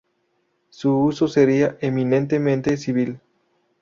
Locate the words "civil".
2.75-3.19